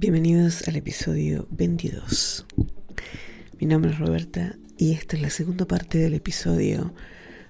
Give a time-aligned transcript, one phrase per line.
[0.00, 2.46] Bienvenidos al episodio 22.
[3.58, 6.94] Mi nombre es Roberta y esta es la segunda parte del episodio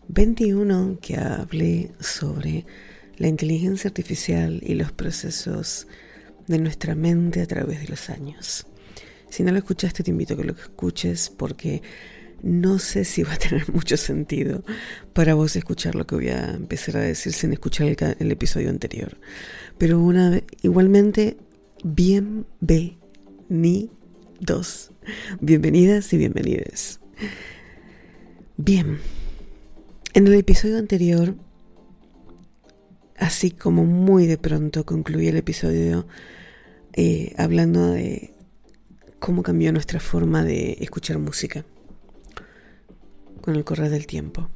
[0.08, 2.66] 21 que hablé sobre
[3.18, 5.86] la inteligencia artificial y los procesos
[6.48, 8.66] de nuestra mente a través de los años.
[9.28, 11.82] Si no lo escuchaste, te invito a que lo escuches porque
[12.42, 14.64] no sé si va a tener mucho sentido
[15.12, 19.18] para vos escuchar lo que voy a empezar a decir sin escuchar el, episodio anterior.
[19.78, 21.36] Pero una, igualmente
[21.84, 22.90] bienvenidos.
[25.40, 27.00] Bienvenidas y bienvenides.
[28.56, 28.98] Bien,
[30.14, 31.34] en el episodio anterior,
[33.16, 36.06] así como muy de pronto concluí el episodio
[36.92, 38.34] eh, hablando de
[39.18, 41.64] cómo cambió nuestra forma de escuchar música
[43.40, 44.50] con el correr del tiempo.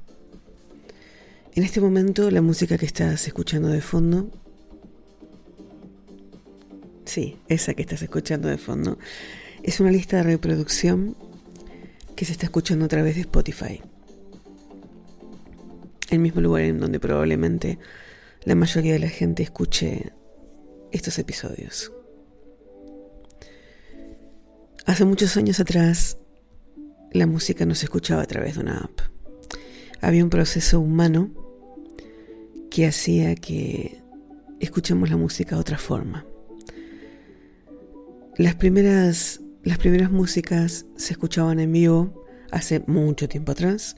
[1.54, 4.30] En este momento la música que estás escuchando de fondo
[7.14, 8.98] Sí, esa que estás escuchando de fondo.
[9.62, 11.16] Es una lista de reproducción
[12.16, 13.80] que se está escuchando a través de Spotify.
[16.10, 17.78] El mismo lugar en donde probablemente
[18.42, 20.12] la mayoría de la gente escuche
[20.90, 21.92] estos episodios.
[24.84, 26.18] Hace muchos años atrás,
[27.12, 29.02] la música no se escuchaba a través de una app.
[30.00, 31.30] Había un proceso humano
[32.72, 34.02] que hacía que
[34.58, 36.26] escuchemos la música de otra forma.
[38.36, 43.96] Las primeras, las primeras músicas se escuchaban en vivo hace mucho tiempo atrás,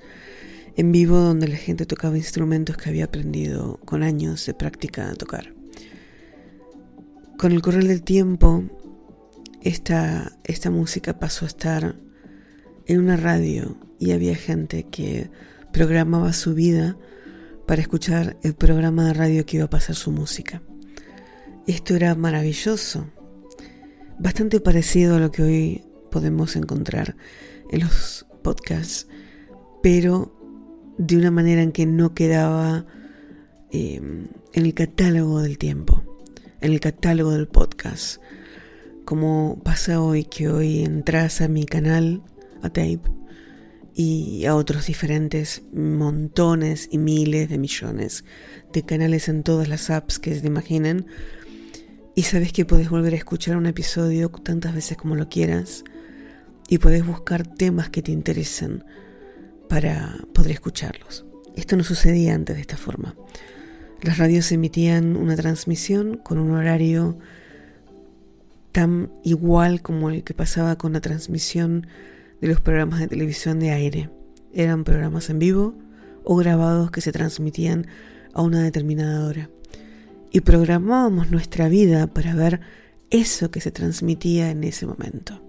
[0.76, 5.14] en vivo donde la gente tocaba instrumentos que había aprendido con años de práctica a
[5.14, 5.54] tocar.
[7.38, 8.64] Con el correr del tiempo,
[9.62, 11.96] esta, esta música pasó a estar
[12.84, 15.30] en una radio y había gente que
[15.72, 16.98] programaba su vida
[17.66, 20.60] para escuchar el programa de radio que iba a pasar su música.
[21.66, 23.06] Esto era maravilloso
[24.19, 27.17] bastante parecido a lo que hoy podemos encontrar
[27.70, 29.09] en los podcasts,
[29.83, 30.33] pero
[30.99, 32.87] de una manera en que no quedaba
[33.71, 36.03] eh, en el catálogo del tiempo,
[36.60, 38.21] en el catálogo del podcast.
[39.05, 42.22] Como pasa hoy, que hoy entras a mi canal,
[42.62, 43.03] a Tape,
[43.99, 48.25] y a otros diferentes montones y miles de millones
[48.72, 51.06] de canales en todas las apps que se imaginen,
[52.16, 55.84] y sabes que puedes volver a escuchar un episodio tantas veces como lo quieras
[56.66, 58.84] y puedes buscar temas que te interesen
[59.69, 61.26] para poder escucharlos.
[61.56, 63.15] Esto no sucedía antes de esta forma.
[64.00, 67.19] Las radios emitían una transmisión con un horario
[68.72, 71.87] tan igual como el que pasaba con la transmisión
[72.41, 74.09] de los programas de televisión de aire.
[74.55, 75.76] Eran programas en vivo
[76.25, 77.87] o grabados que se transmitían
[78.32, 79.50] a una determinada hora
[80.31, 82.60] y programábamos nuestra vida para ver
[83.10, 85.42] eso que se transmitía en ese momento.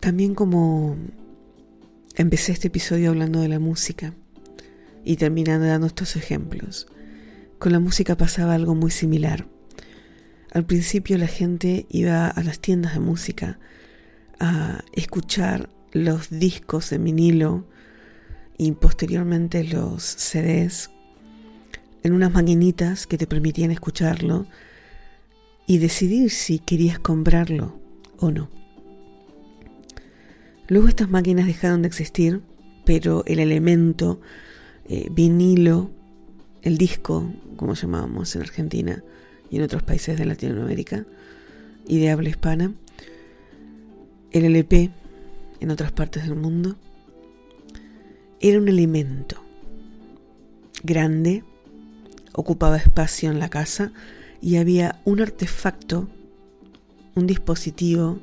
[0.00, 0.96] También como
[2.16, 4.14] empecé este episodio hablando de la música
[5.04, 6.86] y terminando dando estos ejemplos,
[7.58, 9.46] con la música pasaba algo muy similar.
[10.52, 13.58] Al principio la gente iba a las tiendas de música
[14.38, 17.66] a escuchar los discos de vinilo
[18.56, 20.90] y posteriormente los CDs
[22.02, 24.46] en unas maquinitas que te permitían escucharlo
[25.66, 27.78] y decidir si querías comprarlo
[28.18, 28.48] o no.
[30.68, 32.42] Luego estas máquinas dejaron de existir,
[32.84, 34.20] pero el elemento
[34.88, 35.90] eh, vinilo,
[36.62, 39.02] el disco, como llamábamos en Argentina
[39.50, 41.06] y en otros países de Latinoamérica
[41.86, 42.72] y de habla hispana,
[44.32, 44.90] el LP
[45.60, 46.76] en otras partes del mundo,
[48.40, 49.42] era un elemento
[50.82, 51.44] grande,
[52.40, 53.92] ocupaba espacio en la casa
[54.40, 56.08] y había un artefacto,
[57.14, 58.18] un dispositivo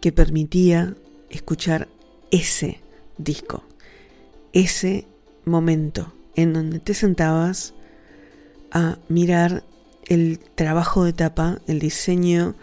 [0.00, 0.94] que permitía
[1.28, 1.88] escuchar
[2.30, 2.80] ese
[3.18, 3.62] disco,
[4.52, 5.06] ese
[5.44, 7.74] momento en donde te sentabas
[8.70, 9.64] a mirar
[10.06, 12.54] el trabajo de tapa, el diseño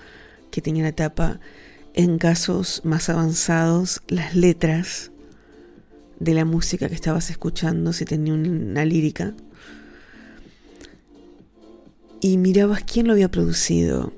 [0.52, 1.40] que tenía la tapa,
[1.94, 5.12] en casos más avanzados, las letras
[6.20, 9.34] de la música que estabas escuchando, si tenía una lírica,
[12.22, 14.14] y mirabas quién lo había producido,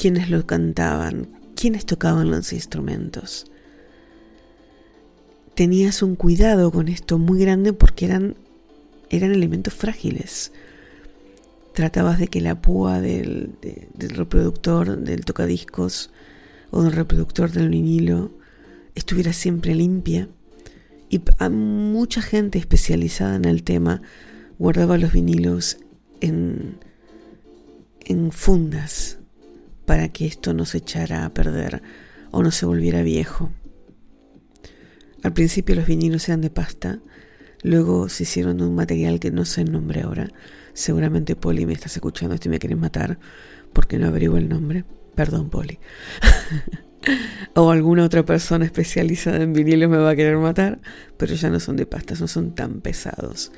[0.00, 3.50] quiénes lo cantaban, quiénes tocaban los instrumentos.
[5.54, 8.36] Tenías un cuidado con esto muy grande porque eran,
[9.08, 10.52] eran elementos frágiles.
[11.72, 16.10] Tratabas de que la púa del, del reproductor, del tocadiscos
[16.70, 18.32] o del reproductor del vinilo
[18.94, 20.28] estuviera siempre limpia.
[21.08, 24.02] Y a mucha gente especializada en el tema
[24.58, 25.78] guardaba los vinilos
[26.20, 26.78] en,
[28.06, 29.18] en fundas
[29.84, 31.82] para que esto no se echara a perder
[32.30, 33.50] o no se volviera viejo.
[35.22, 37.00] Al principio los vinilos eran de pasta,
[37.62, 40.30] luego se hicieron un material que no sé el nombre ahora.
[40.72, 43.18] Seguramente Poli me estás escuchando esto y me quieres matar
[43.72, 44.84] porque no averiguo el nombre.
[45.14, 45.78] Perdón, Poli.
[47.54, 50.80] o alguna otra persona especializada en vinilos me va a querer matar,
[51.16, 53.52] pero ya no son de pasta, no son tan pesados.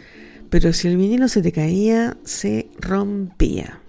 [0.50, 3.80] Pero si el vinilo se te caía, se rompía.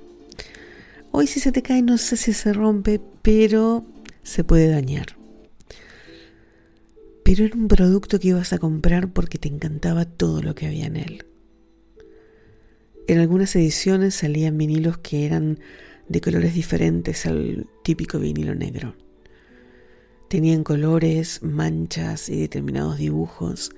[1.12, 3.86] Hoy si se te cae no sé si se rompe, pero
[4.24, 5.18] se puede dañar.
[7.24, 10.86] Pero era un producto que ibas a comprar porque te encantaba todo lo que había
[10.86, 11.26] en él.
[13.08, 15.60] En algunas ediciones salían vinilos que eran
[16.08, 18.96] de colores diferentes al típico vinilo negro.
[20.28, 23.72] Tenían colores, manchas y determinados dibujos.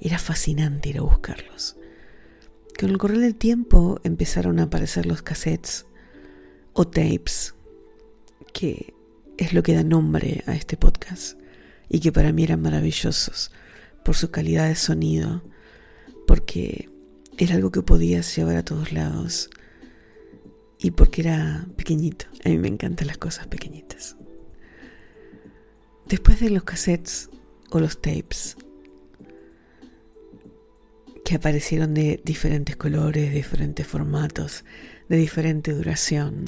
[0.00, 1.76] Era fascinante ir a buscarlos.
[2.78, 5.86] Con el correr del tiempo empezaron a aparecer los cassettes
[6.80, 7.56] o tapes,
[8.52, 8.94] que
[9.36, 11.36] es lo que da nombre a este podcast
[11.88, 13.50] y que para mí eran maravillosos
[14.04, 15.42] por su calidad de sonido,
[16.24, 16.88] porque
[17.36, 19.50] era algo que podías llevar a todos lados
[20.78, 22.26] y porque era pequeñito.
[22.44, 24.16] A mí me encantan las cosas pequeñitas.
[26.06, 27.28] Después de los cassettes
[27.70, 28.56] o los tapes,
[31.24, 34.64] que aparecieron de diferentes colores, diferentes formatos,
[35.08, 36.44] de diferente duración,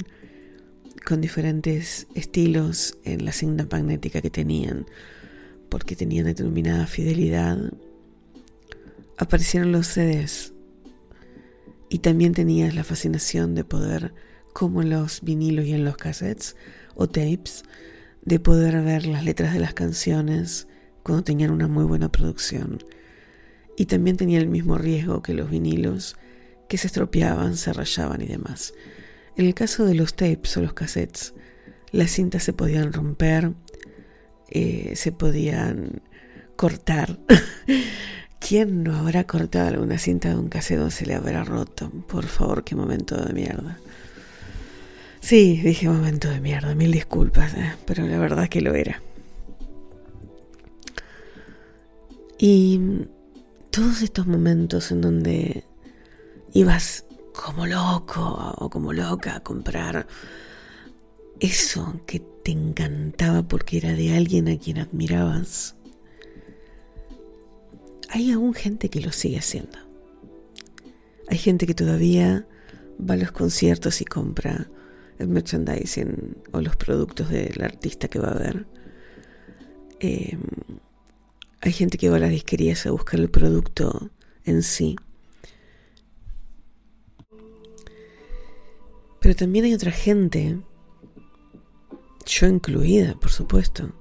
[1.05, 4.85] con diferentes estilos en la cinta magnética que tenían,
[5.69, 7.57] porque tenían determinada fidelidad,
[9.17, 10.53] aparecieron los CDs.
[11.89, 14.13] Y también tenías la fascinación de poder,
[14.53, 16.55] como en los vinilos y en los cassettes
[16.95, 17.63] o tapes,
[18.23, 20.67] de poder ver las letras de las canciones
[21.03, 22.83] cuando tenían una muy buena producción.
[23.77, 26.15] Y también tenía el mismo riesgo que los vinilos,
[26.69, 28.73] que se estropeaban, se rayaban y demás.
[29.37, 31.33] En el caso de los tapes o los cassettes,
[31.91, 33.53] las cintas se podían romper,
[34.49, 36.01] eh, se podían
[36.55, 37.19] cortar.
[38.39, 41.91] ¿Quién no habrá cortado alguna cinta de un cassette o se le habrá roto?
[42.07, 43.79] Por favor, qué momento de mierda.
[45.21, 49.01] Sí, dije momento de mierda, mil disculpas, eh, pero la verdad que lo era.
[52.39, 53.05] Y
[53.69, 55.63] todos estos momentos en donde
[56.53, 60.07] ibas como loco o como loca a comprar
[61.39, 65.75] eso que te encantaba porque era de alguien a quien admirabas.
[68.09, 69.77] Hay aún gente que lo sigue haciendo.
[71.27, 72.45] Hay gente que todavía
[72.99, 74.69] va a los conciertos y compra
[75.17, 78.67] el merchandising o los productos del artista que va a ver.
[79.99, 80.41] Em,
[81.61, 84.09] hay gente que va a las disquerías a buscar el producto
[84.45, 84.95] en sí.
[89.21, 90.59] Pero también hay otra gente,
[92.25, 93.91] yo incluida, por supuesto,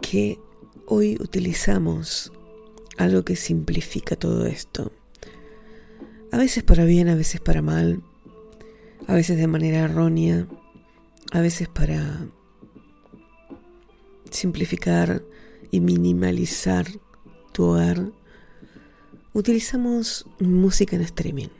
[0.00, 0.38] que
[0.86, 2.32] hoy utilizamos
[2.96, 4.92] algo que simplifica todo esto.
[6.32, 8.02] A veces para bien, a veces para mal,
[9.06, 10.48] a veces de manera errónea,
[11.32, 12.28] a veces para
[14.30, 15.22] simplificar
[15.70, 16.86] y minimalizar
[17.52, 18.10] tu hogar.
[19.34, 21.59] Utilizamos música en streaming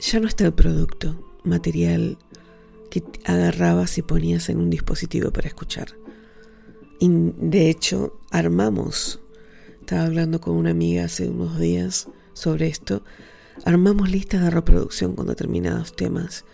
[0.00, 2.18] ya no está el producto material
[2.90, 5.88] que agarrabas y ponías en un dispositivo para escuchar.
[7.00, 9.20] De hecho, armamos,
[9.80, 13.04] estaba hablando con una amiga hace unos días sobre esto,
[13.64, 16.44] armamos listas de reproducción con determinados temas,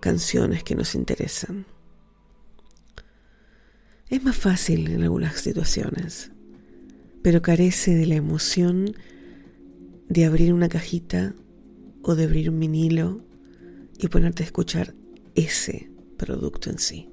[0.00, 1.66] canciones que nos interesan.
[4.08, 6.30] Es más fácil en algunas situaciones,
[7.22, 8.94] pero carece de la emoción
[10.08, 11.34] de abrir una cajita
[12.04, 13.24] o de abrir un vinilo
[13.98, 14.94] y ponerte a escuchar
[15.34, 17.08] ese producto en sí.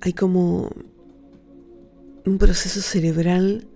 [0.00, 0.70] Hay como
[2.24, 3.68] un proceso cerebral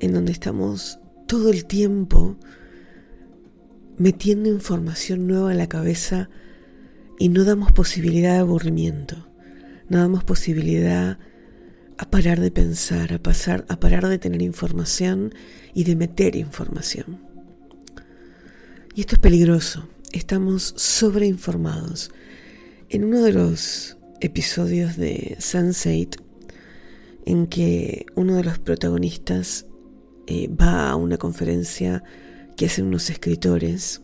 [0.00, 2.36] en donde estamos todo el tiempo
[3.98, 6.28] metiendo información nueva en la cabeza
[7.18, 9.28] y no damos posibilidad de aburrimiento,
[9.88, 11.18] no damos posibilidad
[11.98, 15.32] a parar de pensar, a, pasar, a parar de tener información
[15.74, 17.31] y de meter información.
[18.94, 19.88] Y esto es peligroso.
[20.12, 22.10] Estamos sobreinformados.
[22.90, 26.22] En uno de los episodios de Sunset,
[27.24, 29.64] en que uno de los protagonistas
[30.26, 32.04] eh, va a una conferencia
[32.54, 34.02] que hacen unos escritores,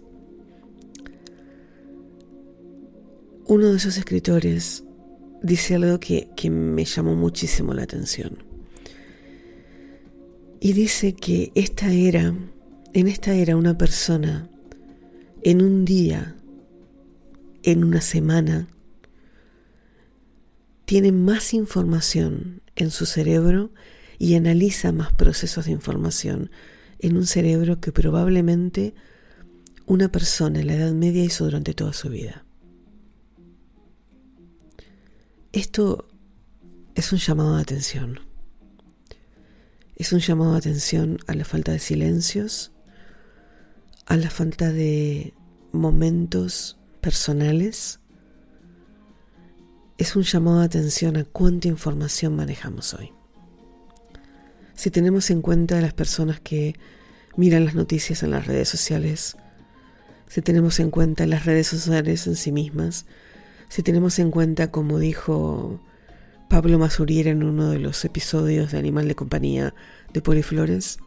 [3.47, 4.85] uno de esos escritores
[5.43, 8.43] dice algo que, que me llamó muchísimo la atención.
[10.61, 12.35] Y dice que esta era,
[12.95, 14.51] en esta era una persona
[15.51, 16.37] en un día,
[17.63, 18.69] en una semana,
[20.85, 23.71] tiene más información en su cerebro
[24.19, 26.51] y analiza más procesos de información
[26.99, 28.95] en un cerebro que probablemente
[29.87, 32.45] una persona en la Edad Media hizo durante toda su vida.
[35.53, 36.09] Esto
[36.95, 38.21] es un llamado de atención.
[39.97, 42.71] Es un llamado de atención a la falta de silencios,
[44.05, 45.33] a la falta de
[45.73, 48.01] momentos personales.
[49.97, 53.13] Es un llamado de atención a cuánta información manejamos hoy.
[54.75, 56.75] Si tenemos en cuenta las personas que
[57.37, 59.37] miran las noticias en las redes sociales,
[60.29, 63.07] si tenemos en cuenta las redes sociales en sí mismas,
[63.69, 65.81] si tenemos en cuenta, como dijo
[66.49, 69.75] Pablo Mazurier en uno de los episodios de Animal de Compañía
[70.13, 70.99] de Poliflores,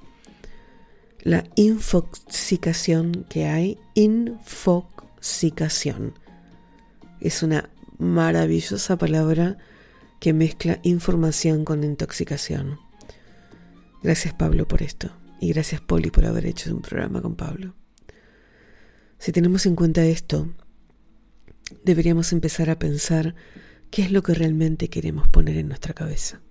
[1.24, 6.16] la infoxicación que hay, infoxicación.
[7.20, 9.58] Es una maravillosa palabra
[10.20, 12.80] que mezcla información con intoxicación.
[14.02, 17.76] Gracias Pablo por esto y gracias Poli por haber hecho un programa con Pablo.
[19.20, 20.52] Si tenemos en cuenta esto,
[21.84, 23.36] deberíamos empezar a pensar
[23.92, 26.42] qué es lo que realmente queremos poner en nuestra cabeza.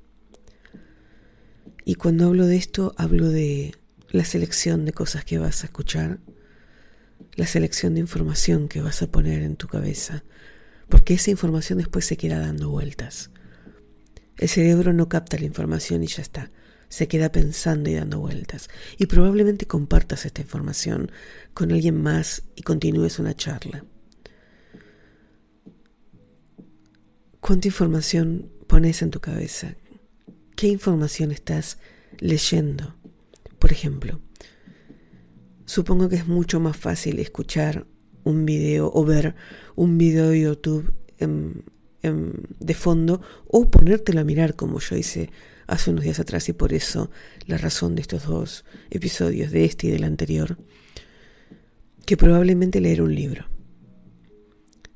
[1.84, 3.74] Y cuando hablo de esto, hablo de
[4.10, 6.18] la selección de cosas que vas a escuchar,
[7.36, 10.24] la selección de información que vas a poner en tu cabeza,
[10.88, 13.30] porque esa información después se queda dando vueltas.
[14.36, 16.50] El cerebro no capta la información y ya está,
[16.88, 18.68] se queda pensando y dando vueltas.
[18.98, 21.12] Y probablemente compartas esta información
[21.54, 23.84] con alguien más y continúes una charla.
[27.40, 29.76] ¿Cuánta información pones en tu cabeza?
[30.56, 31.78] ¿Qué información estás
[32.18, 32.99] leyendo?
[33.60, 34.20] Por ejemplo,
[35.66, 37.86] supongo que es mucho más fácil escuchar
[38.24, 39.36] un video o ver
[39.76, 40.92] un video de YouTube
[42.02, 45.30] de fondo o ponértelo a mirar como yo hice
[45.66, 47.10] hace unos días atrás y por eso
[47.46, 50.56] la razón de estos dos episodios, de este y del anterior,
[52.06, 53.46] que probablemente leer un libro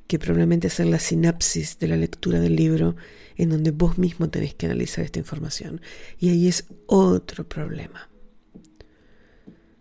[0.06, 2.96] que probablemente hacer la sinapsis de la lectura del libro
[3.36, 5.80] en donde vos mismo tenés que analizar esta información.
[6.18, 8.08] Y ahí es otro problema.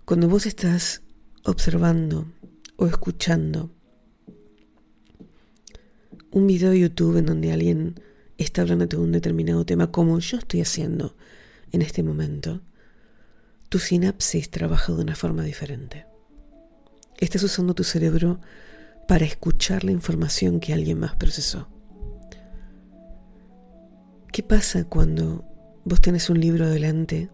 [0.05, 1.01] Cuando vos estás
[1.45, 2.25] observando
[2.75, 3.71] o escuchando
[6.29, 8.01] un video de YouTube en donde alguien
[8.37, 11.15] está hablando de un determinado tema, como yo estoy haciendo
[11.71, 12.61] en este momento,
[13.69, 16.05] tu sinapsis trabaja de una forma diferente.
[17.17, 18.41] Estás usando tu cerebro
[19.07, 21.69] para escuchar la información que alguien más procesó.
[24.33, 25.45] ¿Qué pasa cuando
[25.85, 27.29] vos tenés un libro adelante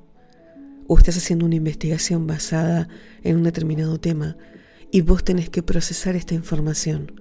[0.89, 2.89] o estás haciendo una investigación basada
[3.23, 4.35] en un determinado tema
[4.91, 7.13] y vos tenés que procesar esta información?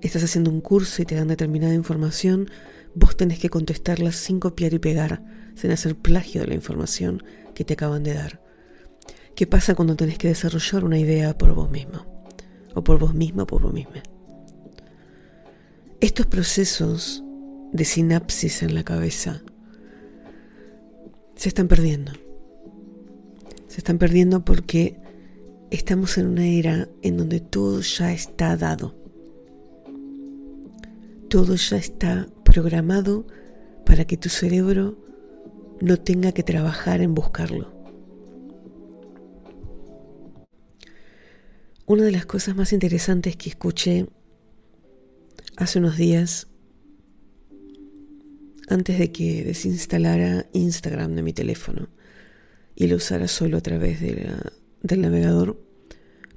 [0.00, 2.48] Estás haciendo un curso y te dan determinada información,
[2.94, 5.24] vos tenés que contestarla sin copiar y pegar,
[5.56, 8.40] sin hacer plagio de la información que te acaban de dar.
[9.34, 12.20] ¿Qué pasa cuando tenés que desarrollar una idea por vos mismo?
[12.74, 14.02] o por vos misma o por vos misma.
[16.00, 17.22] Estos procesos
[17.72, 19.42] de sinapsis en la cabeza
[21.40, 22.12] se están perdiendo.
[23.66, 25.00] Se están perdiendo porque
[25.70, 28.94] estamos en una era en donde todo ya está dado.
[31.30, 33.26] Todo ya está programado
[33.86, 34.98] para que tu cerebro
[35.80, 37.72] no tenga que trabajar en buscarlo.
[41.86, 44.08] Una de las cosas más interesantes que escuché
[45.56, 46.49] hace unos días,
[48.70, 51.88] antes de que desinstalara Instagram de mi teléfono
[52.76, 55.60] y lo usara solo a través del navegador,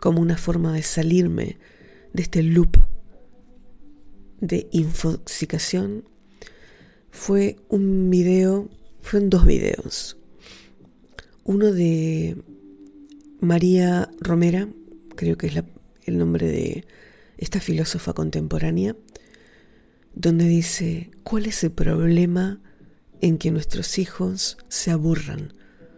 [0.01, 1.57] como una forma de salirme
[2.11, 2.77] de este loop
[4.41, 6.09] de infoxicación,
[7.11, 8.67] fue un video,
[9.01, 10.17] fueron dos videos.
[11.43, 12.35] Uno de
[13.39, 14.67] María Romera,
[15.15, 15.63] creo que es
[16.05, 16.85] el nombre de
[17.37, 18.95] esta filósofa contemporánea,
[20.13, 22.61] donde dice, ¿cuál es el problema
[23.21, 25.53] en que nuestros hijos se aburran?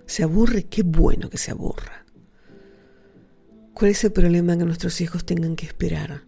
[0.05, 2.05] Se aburre, qué bueno que se aburra.
[3.73, 6.23] ¿Cuál es el problema en que nuestros hijos tengan que esperar?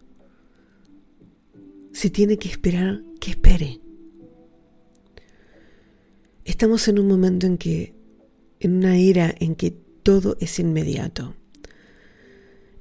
[1.93, 3.79] Si tiene que esperar, que espere.
[6.43, 7.95] Estamos en un momento en que,
[8.59, 9.71] en una era en que
[10.03, 11.35] todo es inmediato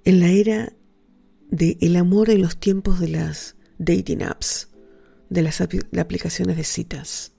[0.07, 0.73] en la era
[1.51, 4.69] del el amor en los tiempos de las dating apps,
[5.29, 7.33] de las aplicaciones de citas,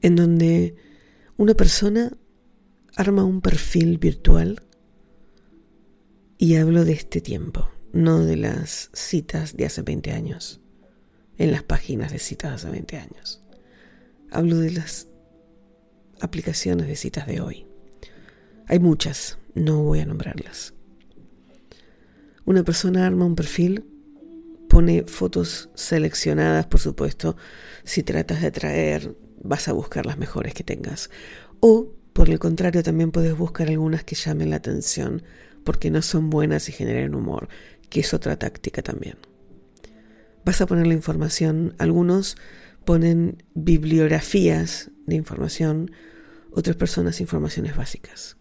[0.00, 0.76] en donde
[1.36, 2.16] una persona
[2.96, 4.62] arma un perfil virtual
[6.38, 10.60] Y hablo de este tiempo, no de las citas de hace 20 años,
[11.36, 13.42] en las páginas de citas de hace 20 años.
[14.30, 15.08] Hablo de las
[16.20, 17.66] aplicaciones de citas de hoy.
[18.66, 20.72] Hay muchas, no voy a nombrarlas.
[22.44, 23.84] Una persona arma un perfil,
[24.80, 27.36] pone fotos seleccionadas, por supuesto,
[27.84, 31.10] si tratas de atraer, vas a buscar las mejores que tengas.
[31.60, 35.22] O, por el contrario, también puedes buscar algunas que llamen la atención
[35.64, 37.50] porque no son buenas y generen humor,
[37.90, 39.18] que es otra táctica también.
[40.46, 42.38] Vas a poner la información, algunos
[42.86, 45.90] ponen bibliografías de información,
[46.52, 48.38] otras personas informaciones básicas,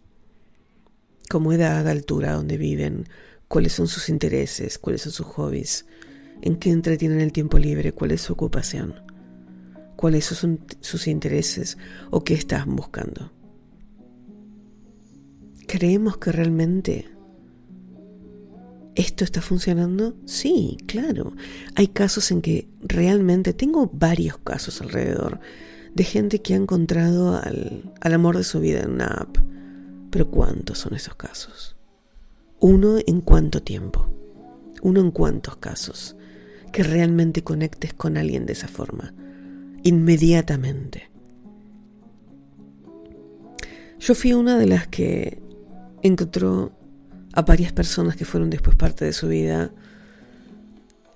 [1.29, 3.09] como edad, altura, dónde viven,
[3.49, 5.85] cuáles son sus intereses, cuáles son sus hobbies,
[6.41, 8.95] en qué entretienen el tiempo libre, cuál es su ocupación,
[9.95, 11.77] cuáles son sus intereses
[12.11, 13.31] o qué están buscando.
[15.67, 17.07] ¿Creemos que realmente
[18.95, 20.15] esto está funcionando?
[20.25, 21.33] Sí, claro.
[21.75, 25.39] Hay casos en que realmente, tengo varios casos alrededor
[25.93, 29.37] de gente que ha encontrado al, al amor de su vida en una app.
[30.09, 31.75] Pero ¿cuántos son esos casos?
[32.59, 34.09] Uno en cuánto tiempo.
[34.81, 36.15] Uno en cuántos casos.
[36.71, 39.13] Que realmente conectes con alguien de esa forma.
[39.83, 41.09] Inmediatamente.
[43.99, 45.39] Yo fui una de las que
[46.01, 46.71] encontró
[47.33, 49.71] a varias personas que fueron después parte de su vida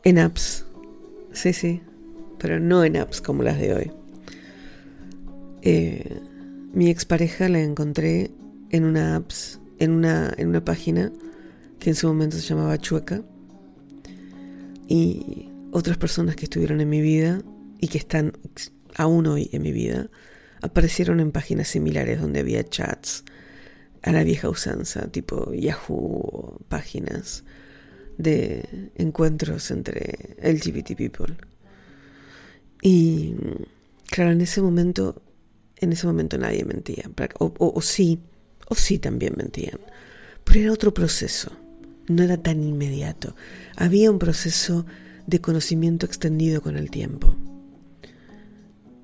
[0.03, 0.65] en apps.
[1.31, 1.81] Sí, sí,
[2.38, 3.91] pero no en apps como las de hoy.
[5.62, 6.19] Eh,
[6.74, 8.31] mi expareja la encontré
[8.69, 11.12] en una apps, en una, en una página
[11.79, 13.24] que en su momento se llamaba Chueca.
[14.93, 17.41] Y otras personas que estuvieron en mi vida
[17.79, 18.38] y que están
[18.93, 20.12] aún hoy en mi vida
[20.62, 23.23] aparecieron en páginas similares donde había chats
[24.03, 27.43] a la vieja usanza, tipo Yahoo, páginas
[28.19, 31.38] de encuentros entre LGBT people.
[32.84, 33.34] Y
[34.12, 35.23] claro, en ese momento,
[35.77, 38.19] en ese momento nadie mentía, o, o sí,
[38.67, 39.79] o sí también mentían,
[40.43, 41.51] pero era otro proceso,
[42.08, 43.36] no era tan inmediato,
[43.76, 44.86] había un proceso
[45.28, 47.36] de conocimiento extendido con el tiempo.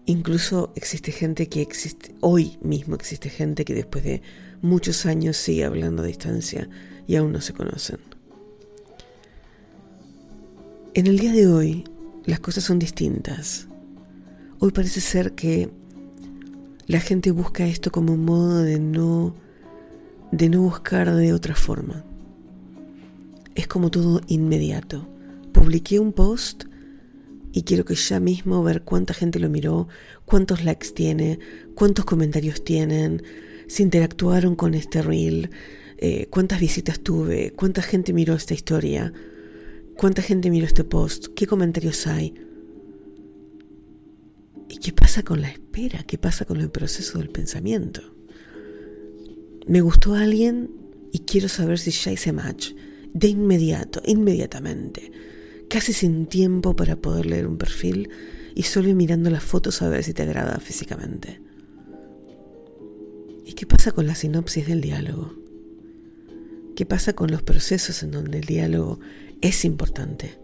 [0.05, 4.21] Incluso existe gente que existe, hoy mismo existe gente que después de
[4.61, 6.67] muchos años sigue hablando a distancia
[7.07, 7.99] y aún no se conocen.
[10.95, 11.83] En el día de hoy
[12.25, 13.67] las cosas son distintas.
[14.59, 15.69] Hoy parece ser que
[16.87, 19.35] la gente busca esto como un modo de no
[20.31, 22.03] de no buscar de otra forma.
[23.59, 25.05] Es como todo inmediato.
[25.51, 26.63] Publiqué un post
[27.51, 29.89] y quiero que ya mismo ver cuánta gente lo miró,
[30.23, 31.39] cuántos likes tiene,
[31.75, 33.21] cuántos comentarios tienen,
[33.67, 35.49] si interactuaron con este reel,
[35.97, 39.11] eh, cuántas visitas tuve, cuánta gente miró esta historia,
[39.97, 42.35] cuánta gente miró este post, qué comentarios hay.
[44.69, 46.03] ¿Y qué pasa con la espera?
[46.03, 47.99] ¿Qué pasa con el proceso del pensamiento?
[49.67, 50.71] Me gustó alguien
[51.11, 52.71] y quiero saber si ya hice match.
[53.13, 55.11] De inmediato, inmediatamente.
[55.69, 58.09] Casi sin tiempo para poder leer un perfil
[58.55, 61.41] y solo mirando las fotos a ver si te agrada físicamente.
[63.45, 65.33] ¿Y qué pasa con la sinopsis del diálogo?
[66.75, 68.99] ¿Qué pasa con los procesos en donde el diálogo
[69.41, 70.37] es importante?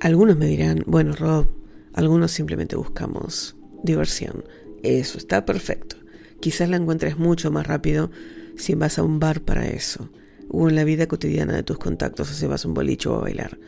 [0.00, 1.46] Algunos me dirán, bueno, Rob,
[1.94, 4.44] algunos simplemente buscamos diversión.
[4.82, 5.96] Eso está perfecto.
[6.40, 8.10] Quizás la encuentres mucho más rápido
[8.56, 10.10] si vas a un bar para eso,
[10.48, 13.16] o en la vida cotidiana de tus contactos, o si vas a un bolicho o
[13.16, 13.58] a bailar.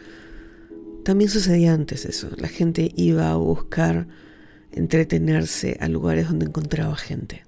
[1.05, 2.31] También sucedía antes eso.
[2.37, 4.09] La gente iba a buscar
[4.72, 7.44] entretenerse a lugares donde encontraba gente.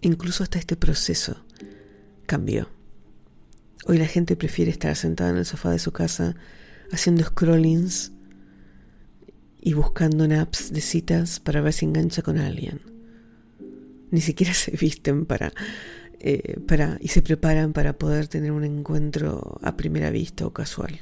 [0.00, 1.44] Incluso hasta este proceso
[2.26, 2.68] cambió.
[3.86, 6.36] Hoy la gente prefiere estar sentada en el sofá de su casa
[6.92, 8.12] haciendo scrollings
[9.60, 12.80] y buscando en apps de citas para ver si engancha con alguien.
[14.10, 15.52] Ni siquiera se visten para,
[16.20, 20.98] eh, para y se preparan para poder tener un encuentro a primera vista o casual.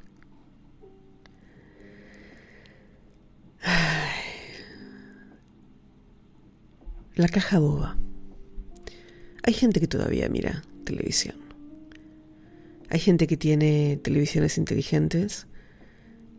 [7.14, 7.96] La caja boba.
[9.42, 11.36] Hay gente que todavía mira televisión.
[12.90, 15.46] Hay gente que tiene televisiones inteligentes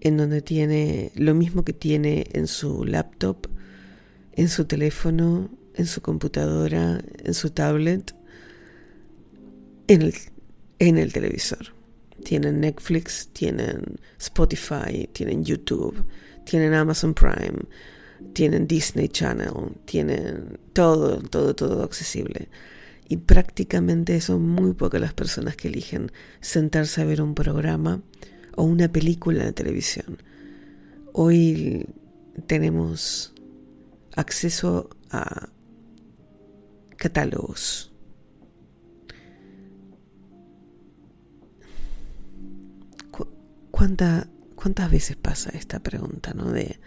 [0.01, 3.47] en donde tiene lo mismo que tiene en su laptop,
[4.33, 8.13] en su teléfono, en su computadora, en su tablet,
[9.87, 10.13] en el,
[10.79, 11.73] en el televisor.
[12.23, 16.03] Tienen Netflix, tienen Spotify, tienen YouTube,
[16.45, 17.59] tienen Amazon Prime,
[18.33, 19.53] tienen Disney Channel,
[19.85, 22.49] tienen todo, todo, todo accesible.
[23.07, 26.11] Y prácticamente son muy pocas las personas que eligen
[26.41, 28.01] sentarse a ver un programa
[28.55, 30.17] o una película de televisión.
[31.13, 31.85] Hoy
[32.47, 33.33] tenemos
[34.15, 35.49] acceso a
[36.97, 37.91] catálogos.
[43.71, 46.51] ¿Cuántas veces pasa esta pregunta, no?
[46.51, 46.79] De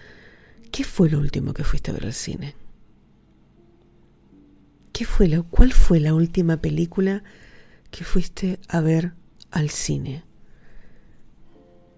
[0.73, 2.55] ¿qué fue lo último que fuiste a ver al cine?
[4.93, 7.23] ¿Qué fue la, ¿Cuál fue la última película
[7.91, 9.15] que fuiste a ver
[9.53, 10.25] al cine?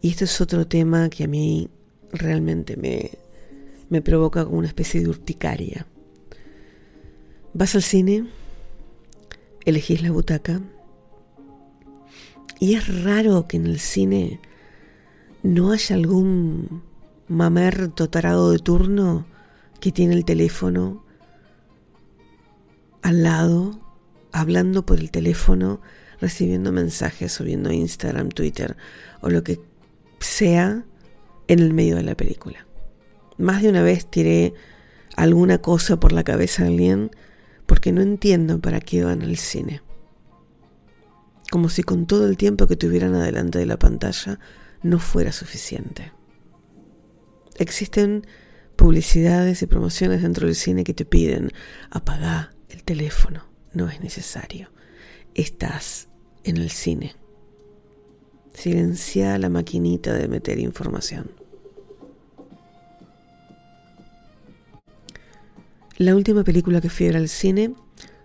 [0.02, 1.70] Y este es otro tema que a mí
[2.12, 3.12] realmente me,
[3.88, 5.86] me provoca como una especie de urticaria.
[7.54, 8.26] Vas al cine,
[9.64, 10.60] elegís la butaca,
[12.58, 14.40] y es raro que en el cine
[15.42, 16.82] no haya algún
[17.28, 19.26] mamerto tarado de turno
[19.80, 21.04] que tiene el teléfono
[23.02, 23.80] al lado,
[24.30, 25.80] hablando por el teléfono,
[26.20, 28.76] recibiendo mensajes, subiendo Instagram, Twitter
[29.20, 29.60] o lo que
[30.20, 30.84] sea
[31.48, 32.66] en el medio de la película.
[33.36, 34.54] Más de una vez tiré
[35.16, 37.10] alguna cosa por la cabeza de alguien
[37.72, 39.80] porque no entiendo para qué van al cine.
[41.50, 44.38] Como si con todo el tiempo que tuvieran adelante de la pantalla
[44.82, 46.12] no fuera suficiente.
[47.56, 48.26] Existen
[48.76, 51.50] publicidades y promociones dentro del cine que te piden
[51.88, 53.46] apagar el teléfono.
[53.72, 54.70] No es necesario.
[55.34, 56.10] Estás
[56.44, 57.16] en el cine.
[58.52, 61.41] Silencia la maquinita de meter información.
[65.98, 67.74] La última película que fui a ver al cine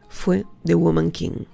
[0.09, 1.45] fue The Woman King.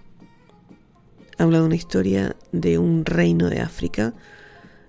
[1.38, 4.14] Habla de una historia de un reino de África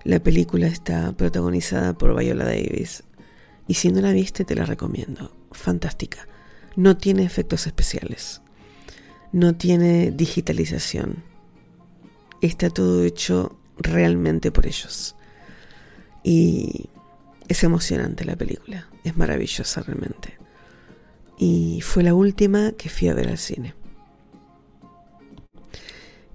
[0.05, 3.05] la película está protagonizada por Viola Davis
[3.67, 5.35] y si no la viste te la recomiendo.
[5.51, 6.29] Fantástica.
[6.77, 8.43] No tiene efectos especiales.
[9.33, 11.25] No tiene digitalización.
[12.43, 15.17] Está todo hecho realmente por ellos.
[16.23, 16.91] Y
[17.49, 18.91] es emocionante la película.
[19.05, 20.37] Es maravillosa realmente.
[21.39, 23.75] Y fue la última que fui a ver al cine.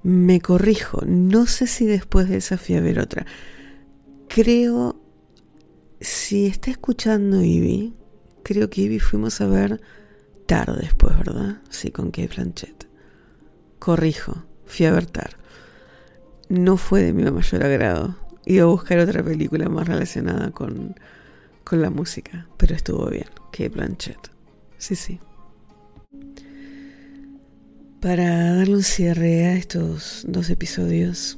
[0.04, 3.26] Me corrijo, no sé si después de esa fui a ver otra
[4.30, 4.96] creo,
[6.00, 7.94] si está escuchando Ivy,
[8.44, 9.82] creo que Ivy fuimos a ver
[10.46, 11.62] tarde después, ¿verdad?
[11.70, 12.88] Sí, con Kate Blanchett.
[13.80, 15.32] Corrijo, fui a ver Tar.
[16.48, 18.16] No fue de mi mayor agrado.
[18.46, 20.96] Iba a buscar otra película más relacionada con,
[21.64, 23.28] con la música, pero estuvo bien.
[23.52, 24.32] Kate Blanchett.
[24.80, 25.20] Sí, sí.
[28.00, 31.38] Para darle un cierre a estos dos episodios,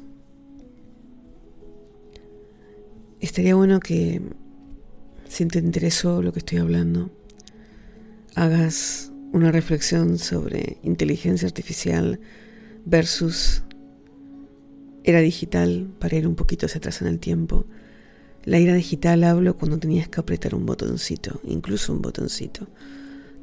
[3.19, 4.21] estaría bueno que,
[5.27, 7.10] si te interesó lo que estoy hablando,
[8.36, 12.19] hagas una reflexión sobre inteligencia artificial
[12.86, 13.63] versus
[15.04, 17.65] era digital, para ir un poquito hacia atrás en el tiempo.
[18.43, 22.67] La era digital hablo cuando tenías que apretar un botoncito, incluso un botoncito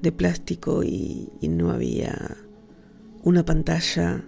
[0.03, 2.37] de plástico y, no había
[3.23, 4.25] una pantalla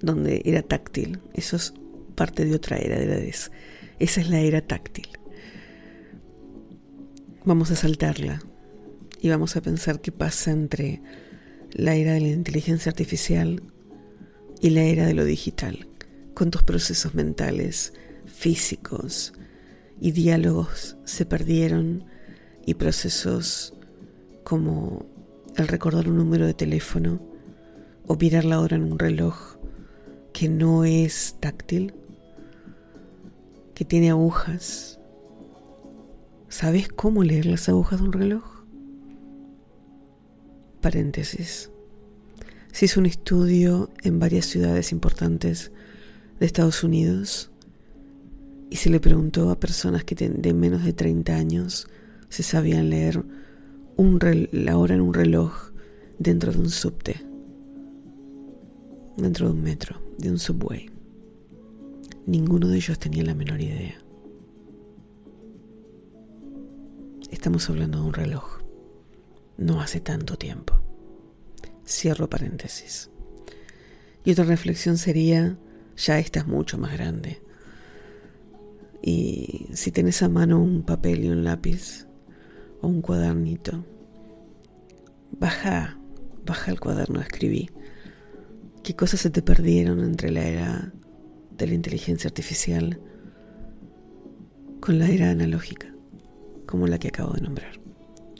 [0.00, 1.20] donde era táctil.
[1.34, 1.74] Eso es
[2.14, 3.50] parte de otra era de la Esa
[3.98, 5.08] es la era táctil.
[7.44, 8.42] Vamos a saltarla
[9.20, 11.02] y vamos a pensar qué pasa entre
[11.72, 13.62] la era de la inteligencia artificial
[14.60, 15.88] y la era de lo digital.
[16.34, 17.92] Cuántos procesos mentales,
[18.26, 19.32] físicos
[20.00, 22.04] y diálogos se perdieron
[22.66, 23.74] y procesos
[24.44, 25.06] como
[25.56, 27.20] el recordar un número de teléfono
[28.06, 29.56] o mirar la hora en un reloj
[30.32, 31.94] que no es táctil
[33.74, 34.98] que tiene agujas.
[36.48, 38.44] ¿Sabes cómo leer las agujas de un reloj?
[40.80, 41.70] Paréntesis.
[42.72, 45.72] Se hizo un estudio en varias ciudades importantes
[46.38, 47.50] de Estados Unidos
[48.70, 51.88] y se le preguntó a personas que de menos de 30 años
[52.30, 53.22] si sabían leer
[53.96, 54.18] un
[54.52, 55.72] la hora en un reloj
[56.18, 57.20] dentro de un subte,
[59.16, 60.88] dentro de un metro, de un subway.
[62.26, 64.00] Ninguno de ellos tenía la menor idea.
[67.30, 68.60] Estamos hablando de un reloj.
[69.58, 70.80] No hace tanto tiempo.
[71.86, 73.10] Cierro paréntesis.
[74.24, 75.58] Y otra reflexión sería,
[75.96, 77.42] ya estás mucho más grande.
[79.02, 82.06] Y si tienes a mano un papel y un lápiz
[82.80, 83.84] o un cuadernito,
[85.32, 85.98] baja,
[86.44, 87.70] baja el cuaderno, escribí.
[88.82, 90.92] ¿Qué cosas se te perdieron entre la era
[91.50, 92.98] de la inteligencia artificial
[94.80, 95.94] con la era analógica,
[96.66, 97.78] como la que acabo de nombrar.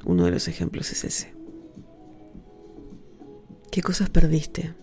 [0.05, 1.35] Uno de los ejemplos es ese.
[3.71, 4.75] ¿Qué cosas perdiste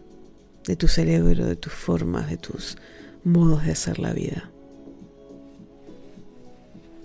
[0.65, 2.77] de tu cerebro, de tus formas, de tus
[3.23, 4.51] modos de hacer la vida?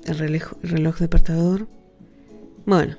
[0.05, 1.67] El reloj, el reloj despertador.
[2.65, 2.97] Bueno,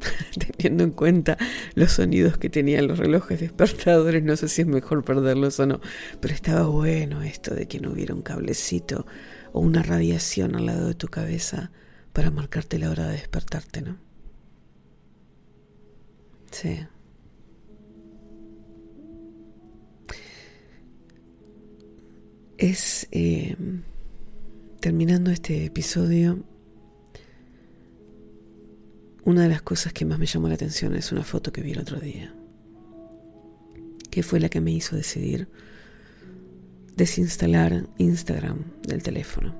[0.58, 1.36] teniendo en cuenta
[1.74, 5.80] los sonidos que tenían los relojes despertadores, no sé si es mejor perderlos o no,
[6.20, 9.06] pero estaba bueno esto de que no hubiera un cablecito
[9.52, 11.70] o una radiación al lado de tu cabeza
[12.12, 13.98] para marcarte la hora de despertarte, ¿no?
[16.50, 16.78] Sí.
[22.56, 23.54] Es eh,
[24.80, 26.42] terminando este episodio
[29.26, 31.72] una de las cosas que más me llamó la atención es una foto que vi
[31.72, 32.32] el otro día,
[34.08, 35.48] que fue la que me hizo decidir
[36.94, 39.52] desinstalar Instagram del teléfono.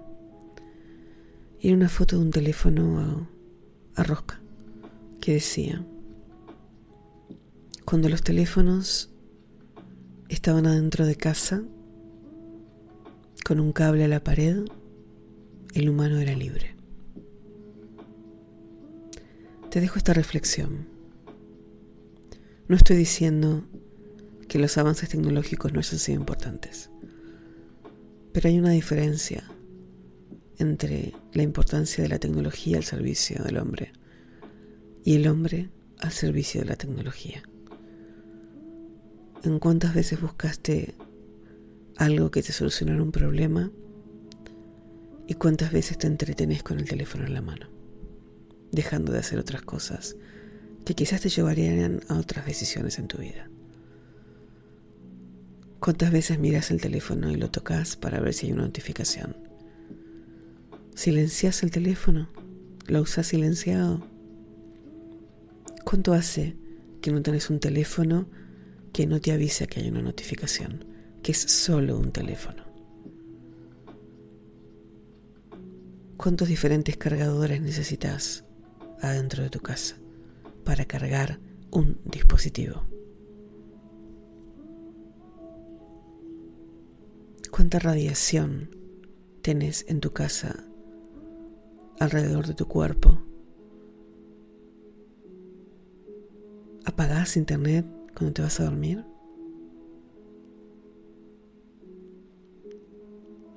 [1.61, 4.41] Y era una foto de un teléfono a, a rosca
[5.21, 5.85] que decía,
[7.85, 9.11] cuando los teléfonos
[10.29, 11.65] estaban adentro de casa,
[13.45, 14.65] con un cable a la pared,
[15.75, 16.76] el humano era libre.
[19.77, 20.89] Te dejo esta reflexión.
[22.67, 23.63] No estoy diciendo
[24.49, 26.89] que los avances tecnológicos no hayan sido importantes,
[28.33, 29.45] pero hay una diferencia
[30.57, 33.93] entre la importancia de la tecnología al servicio del hombre
[35.05, 37.43] y el hombre al servicio de la tecnología.
[39.45, 40.95] ¿En cuántas veces buscaste
[41.99, 43.71] algo que te solucionara un problema?
[45.27, 47.76] ¿Y cuántas veces te entretenés con el teléfono en la mano?
[48.73, 50.17] Dejando de hacer otras cosas
[50.87, 53.51] que quizás te llevarían a otras decisiones en tu vida.
[55.81, 59.37] ¿Cuántas veces miras el teléfono y lo tocas para ver si hay una notificación?
[60.95, 62.31] ¿Silencias el teléfono?
[62.87, 64.07] ¿Lo usas silenciado?
[65.85, 66.57] ¿Cuánto hace
[67.03, 68.29] que no tenés un teléfono
[68.93, 70.87] que no te avisa que hay una notificación?
[71.23, 72.65] Que es solo un teléfono.
[76.17, 78.46] ¿Cuántos diferentes cargadores necesitas
[79.11, 79.97] adentro de tu casa
[80.65, 81.41] para cargar
[81.71, 82.83] un dispositivo.
[87.51, 88.71] ¿Cuánta radiación
[89.43, 90.65] tienes en tu casa
[91.99, 93.19] alrededor de tu cuerpo?
[96.85, 99.05] ¿Apagás internet cuando te vas a dormir?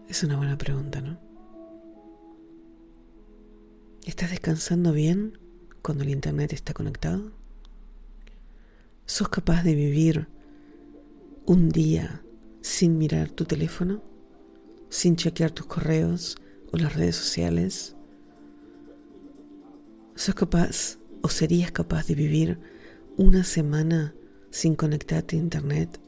[0.08, 1.29] Es una buena pregunta, ¿no?
[4.10, 5.38] ¿Estás descansando bien
[5.84, 7.32] cuando el Internet está conectado?
[9.06, 10.28] ¿Sos capaz de vivir
[11.46, 12.24] un día
[12.60, 14.02] sin mirar tu teléfono?
[14.90, 16.38] ¿Sin chequear tus correos
[16.72, 17.96] o las redes sociales?
[20.16, 22.58] ¿Sos capaz o serías capaz de vivir
[23.16, 24.16] una semana
[24.50, 26.00] sin conectarte a Internet?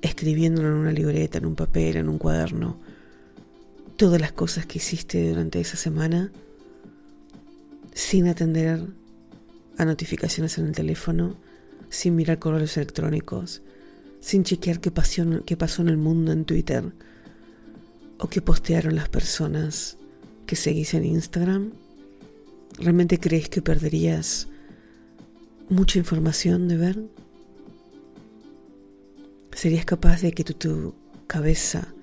[0.00, 2.80] Escribiéndolo en una libreta, en un papel, en un cuaderno,
[3.96, 6.32] todas las cosas que hiciste durante esa semana
[7.92, 8.86] sin atender
[9.78, 11.36] a notificaciones en el teléfono,
[11.88, 13.62] sin mirar correos electrónicos,
[14.20, 16.84] sin chequear qué pasó, qué pasó en el mundo en Twitter
[18.18, 19.96] o qué postearon las personas
[20.46, 21.72] que seguís en Instagram?
[22.78, 24.48] ¿Realmente crees que perderías
[25.68, 27.04] mucha información de ver?
[29.52, 30.94] ¿Serías capaz de que tu, tu
[31.26, 31.94] cabeza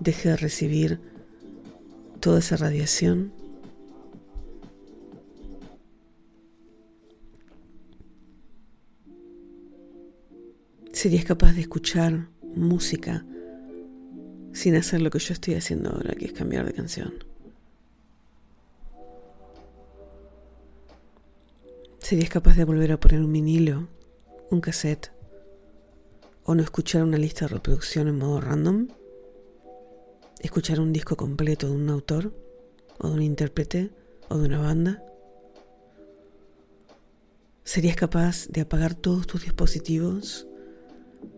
[0.00, 1.00] deje de recibir
[2.20, 3.32] toda esa radiación?
[11.04, 13.26] Serías capaz de escuchar música
[14.54, 17.12] sin hacer lo que yo estoy haciendo ahora, que es cambiar de canción.
[21.98, 23.86] ¿Serías capaz de volver a poner un vinilo,
[24.50, 25.12] un cassette,
[26.42, 28.88] o no escuchar una lista de reproducción en modo random?
[30.40, 32.32] ¿Escuchar un disco completo de un autor,
[32.96, 33.90] o de un intérprete,
[34.30, 35.04] o de una banda?
[37.62, 40.48] ¿Serías capaz de apagar todos tus dispositivos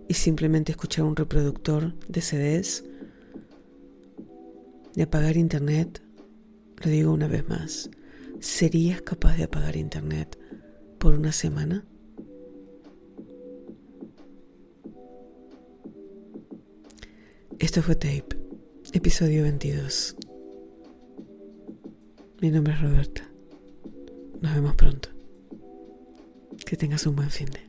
[0.08, 2.84] y simplemente escuchar un reproductor de CDs,
[4.94, 6.02] de apagar internet,
[6.82, 7.90] lo digo una vez más,
[8.40, 10.38] ¿serías capaz de apagar internet
[10.98, 11.84] por una semana?
[17.58, 18.36] Esto fue Tape,
[18.92, 20.16] episodio 22.
[22.42, 23.22] Mi nombre es Roberta.
[24.42, 25.08] Nos vemos pronto.
[26.66, 27.65] Que tengas un buen fin de.